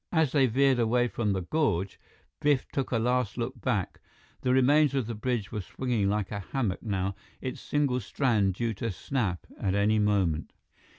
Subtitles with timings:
[0.11, 1.99] As they veered away from the gorge,
[2.39, 3.99] Biff took a last look back.
[4.41, 8.73] The remains of the bridge were swinging like a hammock now, its single strand due
[8.73, 10.53] to snap at any moment.